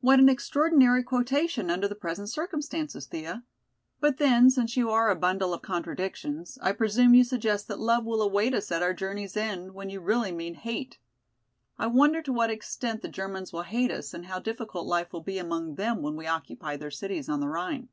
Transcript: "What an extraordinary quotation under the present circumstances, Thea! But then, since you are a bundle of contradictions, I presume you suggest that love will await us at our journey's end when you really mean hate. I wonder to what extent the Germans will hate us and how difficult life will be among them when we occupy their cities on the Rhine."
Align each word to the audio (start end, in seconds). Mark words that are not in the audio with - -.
"What 0.00 0.20
an 0.20 0.28
extraordinary 0.28 1.02
quotation 1.02 1.68
under 1.68 1.88
the 1.88 1.96
present 1.96 2.30
circumstances, 2.30 3.06
Thea! 3.06 3.42
But 3.98 4.18
then, 4.18 4.48
since 4.48 4.76
you 4.76 4.88
are 4.90 5.10
a 5.10 5.16
bundle 5.16 5.52
of 5.52 5.62
contradictions, 5.62 6.56
I 6.62 6.70
presume 6.70 7.12
you 7.12 7.24
suggest 7.24 7.66
that 7.66 7.80
love 7.80 8.04
will 8.04 8.22
await 8.22 8.54
us 8.54 8.70
at 8.70 8.82
our 8.84 8.94
journey's 8.94 9.36
end 9.36 9.74
when 9.74 9.90
you 9.90 9.98
really 9.98 10.30
mean 10.30 10.54
hate. 10.54 10.98
I 11.76 11.88
wonder 11.88 12.22
to 12.22 12.32
what 12.32 12.50
extent 12.50 13.02
the 13.02 13.08
Germans 13.08 13.52
will 13.52 13.64
hate 13.64 13.90
us 13.90 14.14
and 14.14 14.26
how 14.26 14.38
difficult 14.38 14.86
life 14.86 15.12
will 15.12 15.22
be 15.22 15.38
among 15.38 15.74
them 15.74 16.02
when 16.02 16.14
we 16.14 16.28
occupy 16.28 16.76
their 16.76 16.92
cities 16.92 17.28
on 17.28 17.40
the 17.40 17.48
Rhine." 17.48 17.88